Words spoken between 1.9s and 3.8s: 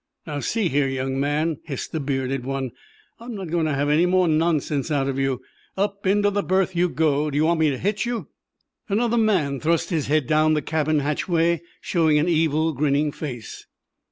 the bearded one, "I'm not going to